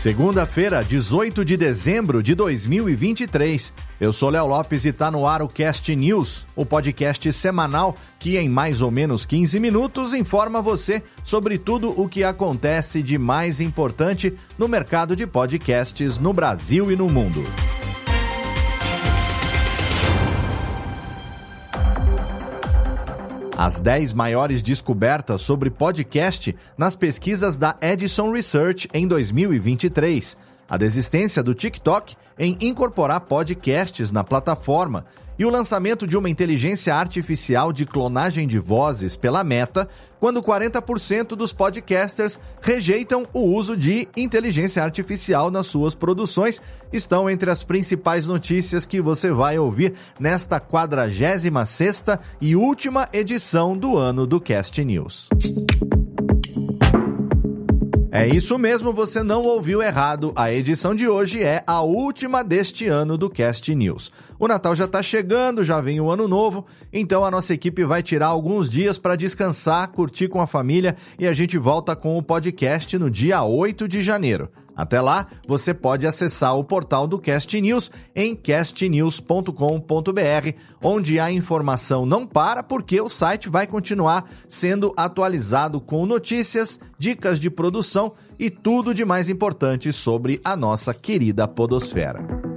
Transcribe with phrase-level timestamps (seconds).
[0.00, 3.70] Segunda-feira, 18 de dezembro de 2023.
[4.00, 8.38] Eu sou Léo Lopes e está no ar o Cast News, o podcast semanal que
[8.38, 13.60] em mais ou menos 15 minutos informa você sobre tudo o que acontece de mais
[13.60, 17.44] importante no mercado de podcasts no Brasil e no mundo.
[23.62, 30.34] As 10 maiores descobertas sobre podcast nas pesquisas da Edison Research em 2023.
[30.66, 35.04] A desistência do TikTok em incorporar podcasts na plataforma
[35.38, 39.86] e o lançamento de uma inteligência artificial de clonagem de vozes pela Meta,
[40.20, 46.60] quando 40% dos podcasters rejeitam o uso de inteligência artificial nas suas produções,
[46.92, 53.96] estão entre as principais notícias que você vai ouvir nesta 46ª e última edição do
[53.96, 55.28] ano do Cast News.
[58.12, 60.32] É isso mesmo, você não ouviu errado.
[60.34, 64.10] A edição de hoje é a última deste ano do Cast News.
[64.36, 68.02] O Natal já está chegando, já vem o ano novo, então a nossa equipe vai
[68.02, 72.22] tirar alguns dias para descansar, curtir com a família e a gente volta com o
[72.22, 74.50] podcast no dia 8 de janeiro.
[74.80, 79.52] Até lá, você pode acessar o portal do Cast News em castnews.com.br,
[80.82, 87.38] onde a informação não para porque o site vai continuar sendo atualizado com notícias, dicas
[87.38, 92.49] de produção e tudo de mais importante sobre a nossa querida Podosfera.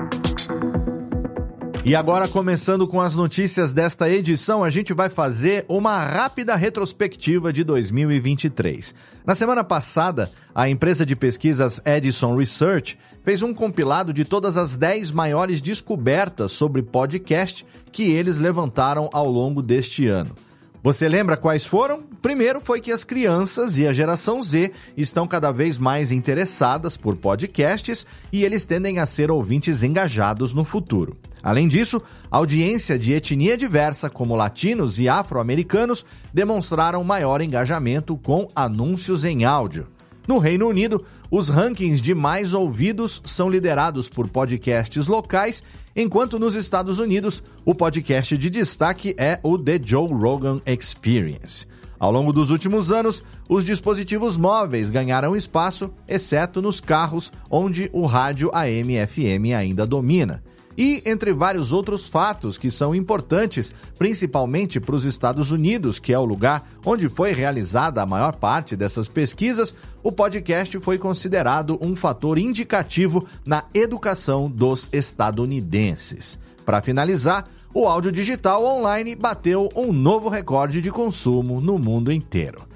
[1.86, 7.52] E agora, começando com as notícias desta edição, a gente vai fazer uma rápida retrospectiva
[7.52, 8.96] de 2023.
[9.26, 14.78] Na semana passada, a empresa de pesquisas Edison Research fez um compilado de todas as
[14.78, 20.34] 10 maiores descobertas sobre podcast que eles levantaram ao longo deste ano.
[20.82, 22.04] Você lembra quais foram?
[22.22, 27.18] Primeiro foi que as crianças e a geração Z estão cada vez mais interessadas por
[27.18, 31.18] podcasts e eles tendem a ser ouvintes engajados no futuro.
[31.44, 39.26] Além disso, audiência de etnia diversa, como latinos e afro-americanos, demonstraram maior engajamento com anúncios
[39.26, 39.88] em áudio.
[40.26, 45.62] No Reino Unido, os rankings de mais ouvidos são liderados por podcasts locais,
[45.94, 51.68] enquanto nos Estados Unidos, o podcast de destaque é o The Joe Rogan Experience.
[52.00, 58.06] Ao longo dos últimos anos, os dispositivos móveis ganharam espaço, exceto nos carros, onde o
[58.06, 60.42] rádio AM/FM ainda domina
[60.78, 66.20] e entre vários outros fatos que são importantes, principalmente para os Estados Unidos, que é
[66.20, 71.96] o lugar onde foi realizada a maior parte dessas pesquisas, o podcast foi considerado um
[71.96, 76.38] fator indicativo na educação dos estadunidenses.
[76.66, 82.73] Para finalizar, o áudio digital online bateu um novo recorde de consumo no mundo inteiro.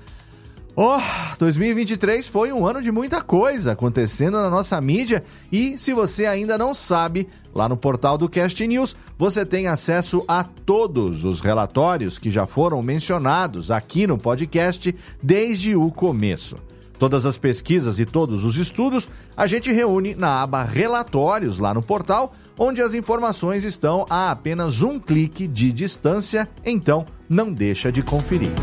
[0.80, 1.02] Oh,
[1.40, 6.56] 2023 foi um ano de muita coisa acontecendo na nossa mídia e se você ainda
[6.56, 12.20] não sabe, lá no portal do Cast News você tem acesso a todos os relatórios
[12.20, 16.58] que já foram mencionados aqui no podcast desde o começo.
[17.00, 21.82] Todas as pesquisas e todos os estudos a gente reúne na aba Relatórios lá no
[21.82, 28.04] portal, onde as informações estão a apenas um clique de distância, então não deixa de
[28.04, 28.54] conferir.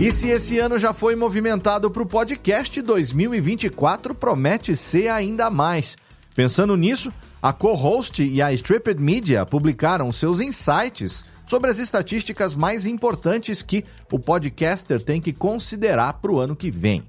[0.00, 5.94] E se esse ano já foi movimentado para o podcast, 2024 promete ser ainda mais.
[6.34, 7.12] Pensando nisso,
[7.42, 13.84] a co-host e a Stripped Media publicaram seus insights sobre as estatísticas mais importantes que
[14.10, 17.04] o podcaster tem que considerar para o ano que vem.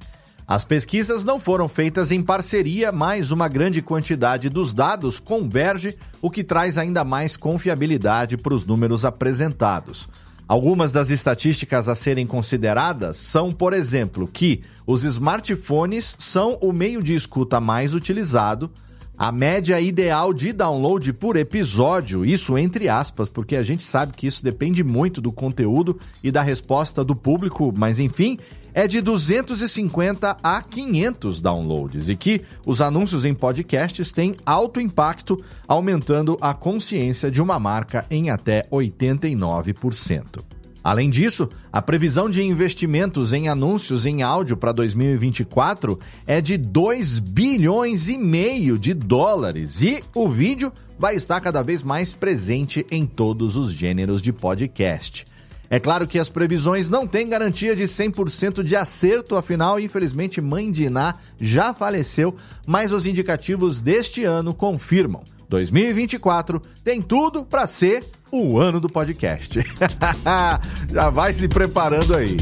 [0.46, 6.30] As pesquisas não foram feitas em parceria, mas uma grande quantidade dos dados converge, o
[6.30, 10.10] que traz ainda mais confiabilidade para os números apresentados.
[10.52, 17.02] Algumas das estatísticas a serem consideradas são, por exemplo, que os smartphones são o meio
[17.02, 18.70] de escuta mais utilizado,
[19.18, 24.28] a média ideal de download por episódio, isso entre aspas, porque a gente sabe que
[24.28, 28.38] isso depende muito do conteúdo e da resposta do público, mas enfim,
[28.74, 35.38] é de 250 a 500 downloads e que os anúncios em podcasts têm alto impacto,
[35.68, 40.44] aumentando a consciência de uma marca em até 89%.
[40.84, 47.20] Além disso, a previsão de investimentos em anúncios em áudio para 2024 é de 2
[47.20, 53.06] bilhões e meio de dólares e o vídeo vai estar cada vez mais presente em
[53.06, 55.26] todos os gêneros de podcast.
[55.72, 60.70] É claro que as previsões não têm garantia de 100% de acerto, afinal, infelizmente, Mãe
[60.70, 62.36] de Iná já faleceu,
[62.68, 65.24] mas os indicativos deste ano confirmam.
[65.48, 69.64] 2024 tem tudo para ser o ano do podcast.
[70.92, 72.36] já vai se preparando aí.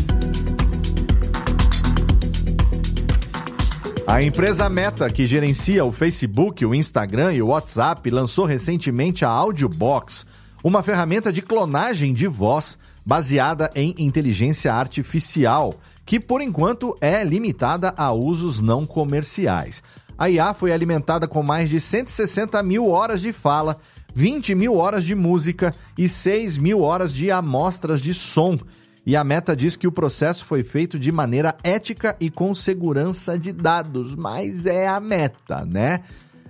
[4.08, 9.30] A empresa Meta, que gerencia o Facebook, o Instagram e o WhatsApp, lançou recentemente a
[9.30, 10.26] Audiobox,
[10.64, 15.76] uma ferramenta de clonagem de voz baseada em inteligência artificial,
[16.06, 19.84] que por enquanto é limitada a usos não comerciais.
[20.18, 23.78] A IA foi alimentada com mais de 160 mil horas de fala,
[24.14, 28.58] 20 mil horas de música e 6 mil horas de amostras de som.
[29.06, 33.40] E a Meta diz que o processo foi feito de maneira ética e com segurança
[33.40, 36.02] de dados, mas é a Meta, né?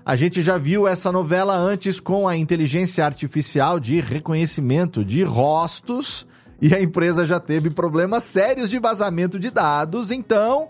[0.05, 6.25] A gente já viu essa novela antes com a inteligência artificial de reconhecimento de rostos
[6.61, 10.69] e a empresa já teve problemas sérios de vazamento de dados, então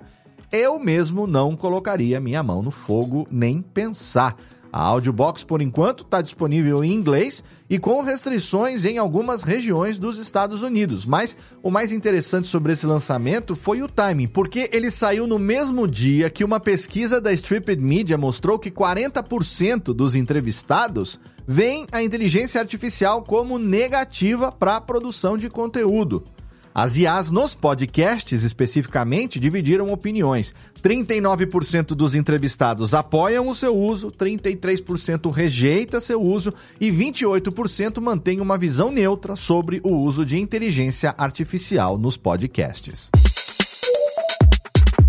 [0.51, 4.36] eu mesmo não colocaria minha mão no fogo nem pensar.
[4.71, 10.18] A Audiobox, por enquanto, está disponível em inglês e com restrições em algumas regiões dos
[10.18, 11.06] Estados Unidos.
[11.06, 15.88] Mas o mais interessante sobre esse lançamento foi o timing, porque ele saiu no mesmo
[15.88, 22.60] dia que uma pesquisa da Stripped Media mostrou que 40% dos entrevistados veem a inteligência
[22.60, 26.25] artificial como negativa para a produção de conteúdo.
[26.74, 30.54] As IAs nos podcasts, especificamente, dividiram opiniões.
[30.81, 38.57] 39% dos entrevistados apoiam o seu uso, 33% rejeita seu uso e 28% mantém uma
[38.57, 43.10] visão neutra sobre o uso de inteligência artificial nos podcasts.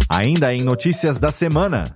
[0.09, 1.95] Ainda em notícias da semana.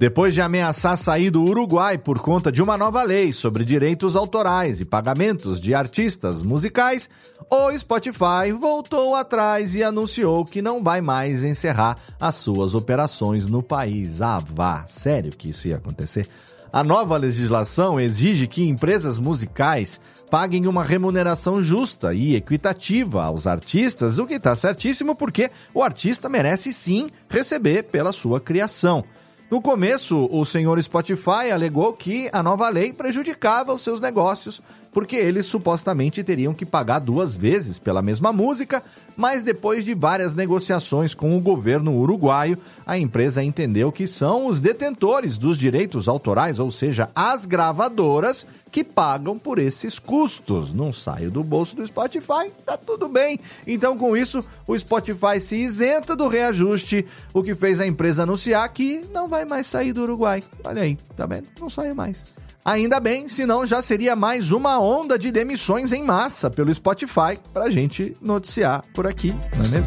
[0.00, 4.80] Depois de ameaçar sair do Uruguai por conta de uma nova lei sobre direitos autorais
[4.80, 7.08] e pagamentos de artistas musicais,
[7.50, 13.62] o Spotify voltou atrás e anunciou que não vai mais encerrar as suas operações no
[13.62, 14.22] país.
[14.22, 16.28] Ah, vá, sério que isso ia acontecer?
[16.72, 20.00] A nova legislação exige que empresas musicais
[20.30, 26.30] paguem uma remuneração justa e equitativa aos artistas, o que está certíssimo porque o artista
[26.30, 29.04] merece sim receber pela sua criação.
[29.52, 35.16] No começo, o senhor Spotify alegou que a nova lei prejudicava os seus negócios, porque
[35.16, 38.82] eles supostamente teriam que pagar duas vezes pela mesma música,
[39.16, 44.60] mas depois de várias negociações com o governo uruguaio, a empresa entendeu que são os
[44.60, 50.72] detentores dos direitos autorais, ou seja, as gravadoras, que pagam por esses custos.
[50.72, 53.38] Não saio do bolso do Spotify, tá tudo bem.
[53.66, 58.66] Então, com isso, o Spotify se isenta do reajuste, o que fez a empresa anunciar
[58.70, 60.42] que não vai mais sair do Uruguai.
[60.64, 61.48] Olha aí, tá vendo?
[61.60, 62.24] Não sai mais.
[62.64, 67.68] Ainda bem, senão já seria mais uma onda de demissões em massa pelo Spotify pra
[67.68, 69.86] gente noticiar por aqui, não é mesmo?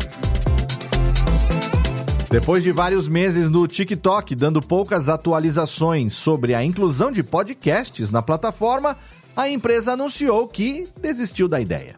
[2.30, 8.22] Depois de vários meses no TikTok dando poucas atualizações sobre a inclusão de podcasts na
[8.22, 8.98] plataforma,
[9.38, 11.96] a empresa anunciou que desistiu da ideia.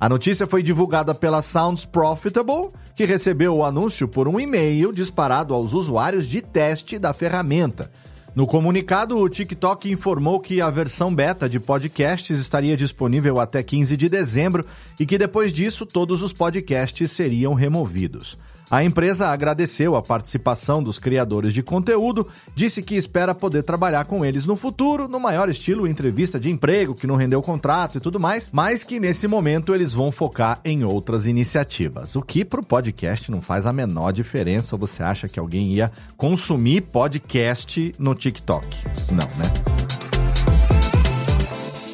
[0.00, 5.54] A notícia foi divulgada pela Sounds Profitable, que recebeu o anúncio por um e-mail disparado
[5.54, 7.88] aos usuários de teste da ferramenta.
[8.36, 13.96] No comunicado, o TikTok informou que a versão beta de podcasts estaria disponível até 15
[13.96, 14.62] de dezembro
[15.00, 18.36] e que depois disso todos os podcasts seriam removidos.
[18.70, 24.24] A empresa agradeceu a participação dos criadores de conteúdo, disse que espera poder trabalhar com
[24.24, 28.18] eles no futuro, no maior estilo entrevista de emprego, que não rendeu contrato e tudo
[28.18, 32.16] mais, mas que nesse momento eles vão focar em outras iniciativas.
[32.16, 34.76] O que para o podcast não faz a menor diferença.
[34.76, 38.66] Você acha que alguém ia consumir podcast no TikTok?
[39.12, 39.65] Não, né?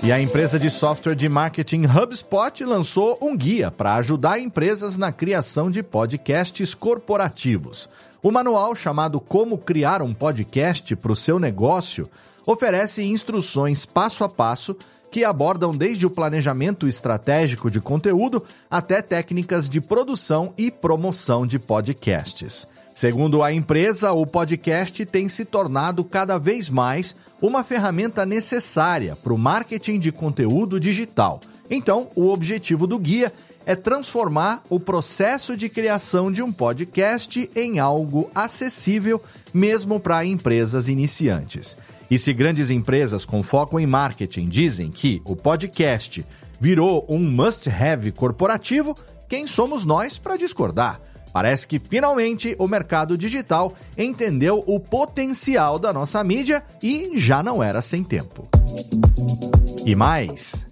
[0.05, 5.13] E a empresa de software de marketing HubSpot lançou um guia para ajudar empresas na
[5.13, 7.89] criação de podcasts corporativos.
[8.21, 12.11] O manual, chamado Como Criar um Podcast para o Seu Negócio,
[12.45, 14.77] oferece instruções passo a passo
[15.09, 21.61] que abordam desde o planejamento estratégico de conteúdo até técnicas de produção e promoção de
[21.61, 22.67] podcasts.
[22.93, 29.33] Segundo a empresa, o podcast tem se tornado cada vez mais uma ferramenta necessária para
[29.33, 31.41] o marketing de conteúdo digital.
[31.71, 33.33] Então, o objetivo do guia
[33.65, 39.23] é transformar o processo de criação de um podcast em algo acessível,
[39.55, 41.79] mesmo para empresas iniciantes.
[42.11, 46.27] E se grandes empresas com foco em marketing dizem que o podcast
[46.61, 48.95] virou um must-have corporativo,
[49.27, 51.01] quem somos nós para discordar?
[51.33, 57.63] Parece que finalmente o mercado digital entendeu o potencial da nossa mídia e já não
[57.63, 58.49] era sem tempo.
[59.85, 60.67] E mais.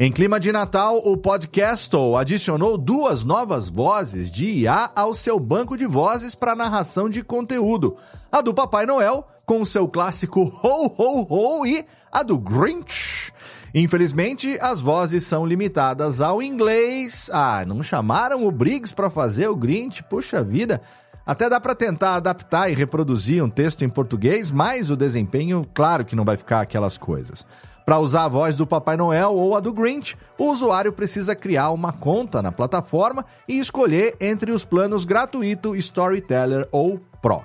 [0.00, 5.76] Em clima de Natal, o Podcastle adicionou duas novas vozes de IA ao seu banco
[5.76, 7.96] de vozes para narração de conteúdo.
[8.32, 13.32] A do Papai Noel, com seu clássico Ho Ho Ho, e a do Grinch,
[13.74, 17.30] Infelizmente, as vozes são limitadas ao inglês.
[17.32, 20.02] Ah, não chamaram o Briggs para fazer o Grinch?
[20.02, 20.80] Puxa vida.
[21.24, 26.04] Até dá para tentar adaptar e reproduzir um texto em português, mas o desempenho, claro
[26.04, 27.46] que não vai ficar aquelas coisas.
[27.84, 31.70] Para usar a voz do Papai Noel ou a do Grinch, o usuário precisa criar
[31.70, 37.42] uma conta na plataforma e escolher entre os planos gratuito, Storyteller ou Pro.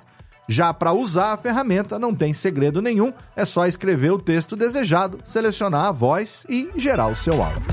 [0.48, 5.18] Já para usar a ferramenta não tem segredo nenhum, é só escrever o texto desejado,
[5.22, 7.68] selecionar a voz e gerar o seu áudio.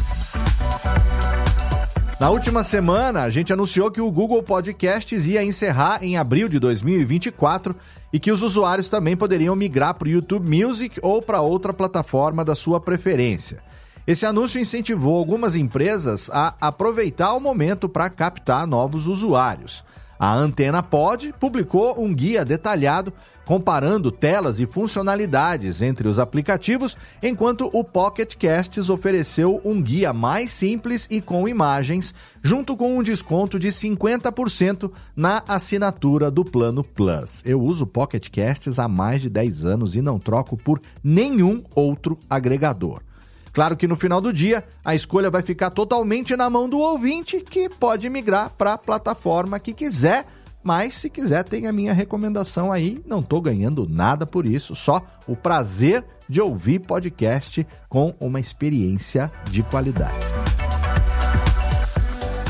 [2.20, 6.60] Na última semana, a gente anunciou que o Google Podcasts ia encerrar em abril de
[6.60, 7.74] 2024
[8.12, 12.44] e que os usuários também poderiam migrar para o YouTube Music ou para outra plataforma
[12.44, 13.62] da sua preferência.
[14.05, 19.84] Esse anúncio incentivou algumas empresas a aproveitar o momento para captar novos usuários.
[20.17, 23.12] A Antena Pod publicou um guia detalhado
[23.45, 30.51] comparando telas e funcionalidades entre os aplicativos, enquanto o Pocket Casts ofereceu um guia mais
[30.51, 37.43] simples e com imagens, junto com um desconto de 50% na assinatura do plano Plus.
[37.45, 42.17] Eu uso Pocket Casts há mais de 10 anos e não troco por nenhum outro
[42.29, 43.01] agregador.
[43.55, 47.39] Claro que no final do dia, a escolha vai ficar totalmente na mão do ouvinte,
[47.39, 50.25] que pode migrar para a plataforma que quiser.
[50.62, 53.01] Mas se quiser, tem a minha recomendação aí.
[53.05, 59.31] Não estou ganhando nada por isso, só o prazer de ouvir podcast com uma experiência
[59.50, 60.25] de qualidade.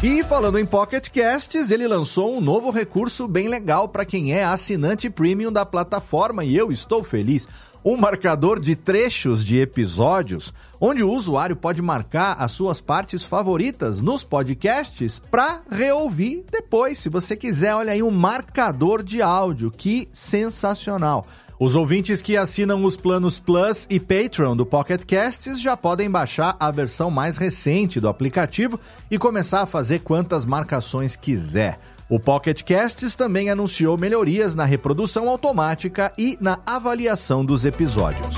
[0.01, 4.43] E falando em Pocket Casts, ele lançou um novo recurso bem legal para quem é
[4.43, 7.47] assinante premium da plataforma e eu estou feliz
[7.85, 10.51] um marcador de trechos de episódios,
[10.81, 17.09] onde o usuário pode marcar as suas partes favoritas nos podcasts para reouvir depois, se
[17.09, 17.75] você quiser.
[17.75, 21.27] Olha aí um marcador de áudio, que sensacional.
[21.59, 26.57] Os ouvintes que assinam os planos Plus e Patreon do Pocket Casts já podem baixar
[26.59, 28.79] a versão mais recente do aplicativo
[29.11, 31.79] e começar a fazer quantas marcações quiser.
[32.07, 38.35] O Pocket Casts também anunciou melhorias na reprodução automática e na avaliação dos episódios.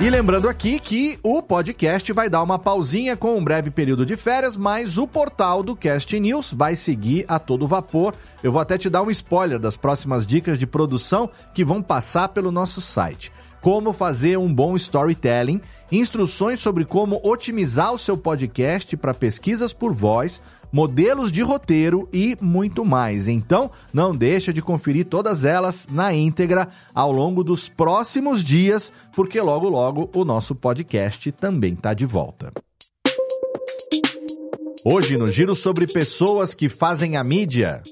[0.00, 4.16] E lembrando aqui que o podcast vai dar uma pausinha com um breve período de
[4.16, 8.14] férias, mas o portal do Cast News vai seguir a todo vapor.
[8.42, 12.28] Eu vou até te dar um spoiler das próximas dicas de produção que vão passar
[12.28, 13.30] pelo nosso site.
[13.60, 15.60] Como fazer um bom storytelling,
[15.92, 20.40] instruções sobre como otimizar o seu podcast para pesquisas por voz,
[20.72, 23.28] modelos de roteiro e muito mais.
[23.28, 29.40] Então, não deixa de conferir todas elas na íntegra ao longo dos próximos dias, porque
[29.40, 32.52] logo logo o nosso podcast também está de volta.
[34.84, 37.82] Hoje no giro sobre pessoas que fazem a mídia.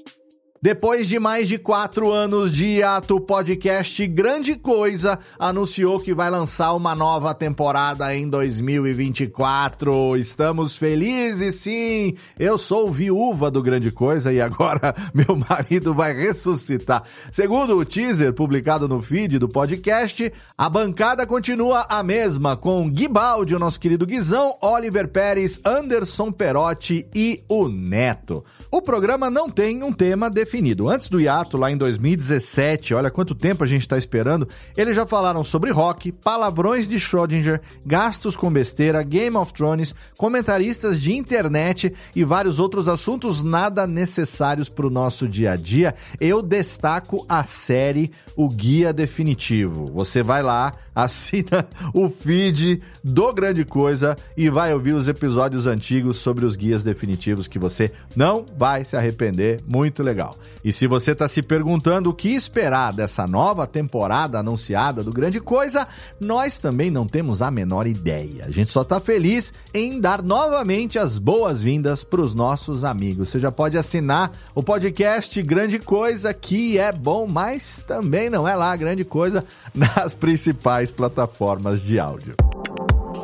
[0.61, 6.29] Depois de mais de quatro anos de ato, o podcast Grande Coisa anunciou que vai
[6.29, 10.17] lançar uma nova temporada em 2024.
[10.17, 12.13] Estamos felizes, sim!
[12.37, 17.03] Eu sou viúva do Grande Coisa e agora meu marido vai ressuscitar.
[17.31, 23.07] Segundo o teaser publicado no feed do podcast, a bancada continua a mesma, com Gui
[23.07, 28.43] Baldi, o nosso querido Guizão, Oliver Pérez, Anderson Perotti e o Neto.
[28.69, 30.89] O programa não tem um tema definido definido.
[30.89, 35.05] Antes do hiato, lá em 2017, olha quanto tempo a gente está esperando, eles já
[35.05, 41.93] falaram sobre rock, palavrões de Schrödinger, gastos com besteira, Game of Thrones, comentaristas de internet
[42.15, 45.93] e vários outros assuntos nada necessários para o nosso dia a dia.
[46.19, 49.85] Eu destaco a série O Guia Definitivo.
[49.93, 56.17] Você vai lá, assina o feed do Grande Coisa e vai ouvir os episódios antigos
[56.17, 59.61] sobre os guias definitivos que você não vai se arrepender.
[59.67, 60.35] Muito legal.
[60.63, 65.39] E se você está se perguntando o que esperar dessa nova temporada anunciada do Grande
[65.39, 65.87] Coisa,
[66.19, 68.45] nós também não temos a menor ideia.
[68.45, 73.29] A gente só está feliz em dar novamente as boas-vindas para os nossos amigos.
[73.29, 78.55] Você já pode assinar o podcast Grande Coisa, que é bom, mas também não é
[78.55, 79.43] lá grande coisa
[79.73, 82.35] nas principais plataformas de áudio.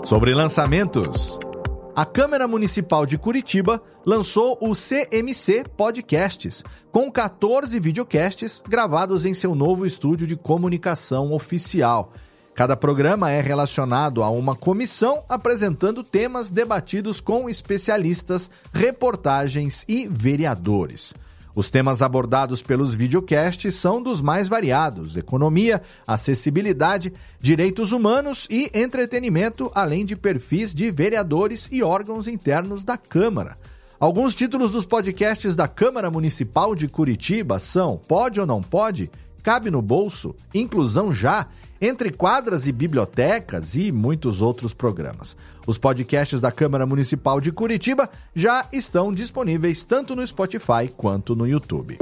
[0.04, 1.40] Sobre lançamentos.
[1.96, 6.62] A Câmara Municipal de Curitiba lançou o CMC Podcasts,
[6.92, 12.12] com 14 videocasts gravados em seu novo estúdio de comunicação oficial.
[12.54, 21.14] Cada programa é relacionado a uma comissão apresentando temas debatidos com especialistas, reportagens e vereadores.
[21.56, 29.72] Os temas abordados pelos videocasts são dos mais variados: economia, acessibilidade, direitos humanos e entretenimento,
[29.74, 33.58] além de perfis de vereadores e órgãos internos da Câmara.
[33.98, 39.10] Alguns títulos dos podcasts da Câmara Municipal de Curitiba são Pode ou Não Pode?
[39.42, 40.36] Cabe no Bolso?
[40.54, 41.48] Inclusão Já?
[41.80, 45.38] Entre Quadras e Bibliotecas e muitos outros programas.
[45.68, 51.48] Os podcasts da Câmara Municipal de Curitiba já estão disponíveis tanto no Spotify quanto no
[51.48, 51.98] YouTube.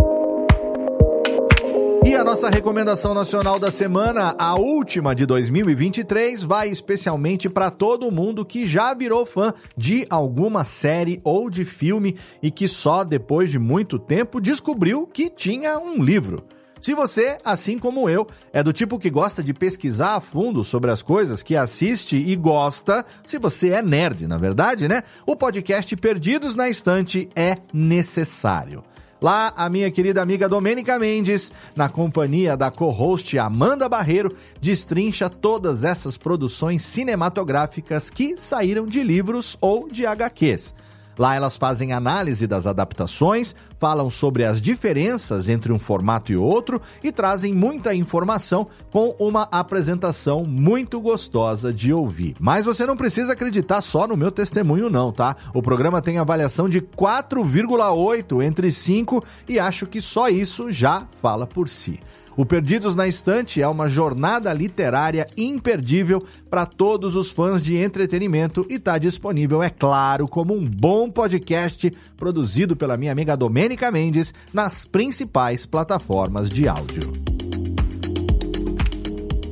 [2.06, 8.12] E a nossa recomendação nacional da semana, a última de 2023, vai especialmente para todo
[8.12, 13.50] mundo que já virou fã de alguma série ou de filme e que só depois
[13.50, 16.44] de muito tempo descobriu que tinha um livro.
[16.84, 20.92] Se você, assim como eu, é do tipo que gosta de pesquisar a fundo sobre
[20.92, 25.04] as coisas que assiste e gosta, se você é nerd, na verdade, né?
[25.26, 28.84] O podcast Perdidos na Estante é necessário.
[29.22, 35.86] Lá, a minha querida amiga Domênica Mendes, na companhia da co-host Amanda Barreiro, destrincha todas
[35.86, 40.76] essas produções cinematográficas que saíram de livros ou de HQs.
[41.18, 46.82] Lá elas fazem análise das adaptações, falam sobre as diferenças entre um formato e outro
[47.04, 52.36] e trazem muita informação com uma apresentação muito gostosa de ouvir.
[52.40, 55.36] Mas você não precisa acreditar só no meu testemunho não, tá?
[55.54, 61.46] O programa tem avaliação de 4,8 entre 5 e acho que só isso já fala
[61.46, 62.00] por si.
[62.36, 68.66] O Perdidos na Estante é uma jornada literária imperdível para todos os fãs de entretenimento
[68.70, 74.34] e está disponível, é claro, como um bom podcast produzido pela minha amiga Domênica Mendes
[74.52, 77.12] nas principais plataformas de áudio.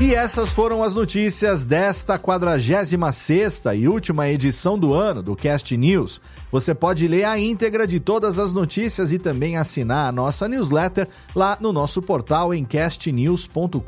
[0.00, 6.20] E essas foram as notícias desta 46 e última edição do ano do Cast News.
[6.50, 11.08] Você pode ler a íntegra de todas as notícias e também assinar a nossa newsletter
[11.34, 13.80] lá no nosso portal em castnews.com.br.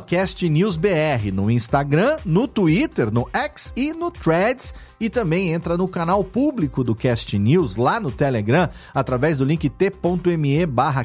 [0.06, 4.74] CastNewsBR, no Instagram, no Twitter, no X e no Threads.
[5.00, 9.68] E também entra no canal público do Cast News lá no Telegram, através do link
[9.68, 11.04] t.me barra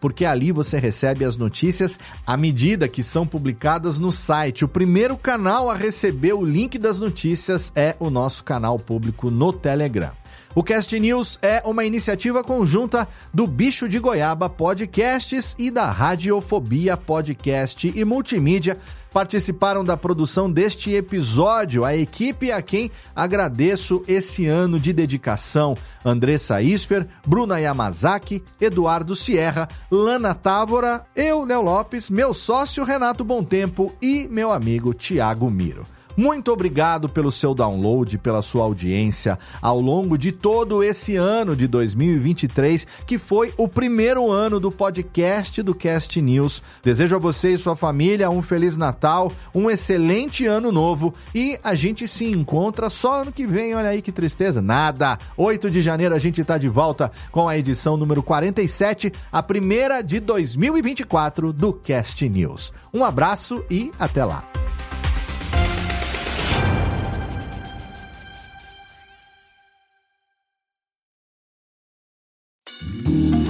[0.00, 4.64] porque ali você recebe as notícias à medida que são publicadas no site.
[4.64, 9.52] O primeiro canal a receber o link das notícias é o nosso canal público no
[9.52, 10.19] Telegram.
[10.52, 16.96] O Cast News é uma iniciativa conjunta do Bicho de Goiaba Podcasts e da Radiofobia
[16.96, 18.76] Podcast e Multimídia.
[19.12, 26.60] Participaram da produção deste episódio a equipe a quem agradeço esse ano de dedicação: Andressa
[26.60, 34.26] Isfer, Bruna Yamazaki, Eduardo Sierra, Lana Távora, eu, Léo Lopes, meu sócio Renato Tempo e
[34.28, 35.86] meu amigo Tiago Miro.
[36.16, 41.66] Muito obrigado pelo seu download, pela sua audiência ao longo de todo esse ano de
[41.66, 46.62] 2023, que foi o primeiro ano do podcast do Cast News.
[46.82, 51.74] Desejo a você e sua família um feliz Natal, um excelente ano novo e a
[51.74, 53.74] gente se encontra só ano que vem.
[53.74, 54.60] Olha aí que tristeza.
[54.60, 55.18] Nada.
[55.36, 60.02] 8 de janeiro a gente está de volta com a edição número 47, a primeira
[60.02, 62.72] de 2024 do Cast News.
[62.92, 64.44] Um abraço e até lá.